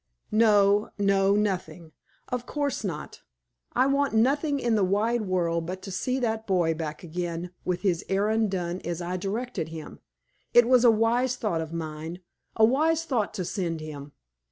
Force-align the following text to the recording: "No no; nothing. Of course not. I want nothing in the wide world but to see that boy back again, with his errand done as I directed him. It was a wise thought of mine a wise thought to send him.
"No 0.31 0.89
no; 0.97 1.35
nothing. 1.35 1.91
Of 2.29 2.47
course 2.47 2.83
not. 2.83 3.21
I 3.73 3.85
want 3.85 4.15
nothing 4.15 4.59
in 4.59 4.73
the 4.73 4.83
wide 4.83 5.21
world 5.27 5.67
but 5.67 5.83
to 5.83 5.91
see 5.91 6.17
that 6.21 6.47
boy 6.47 6.73
back 6.73 7.03
again, 7.03 7.51
with 7.65 7.81
his 7.81 8.03
errand 8.09 8.49
done 8.49 8.81
as 8.83 8.99
I 8.99 9.15
directed 9.17 9.67
him. 9.67 9.99
It 10.55 10.67
was 10.67 10.83
a 10.83 10.89
wise 10.89 11.35
thought 11.35 11.61
of 11.61 11.71
mine 11.71 12.19
a 12.55 12.65
wise 12.65 13.05
thought 13.05 13.31
to 13.35 13.45
send 13.45 13.79
him. 13.79 14.13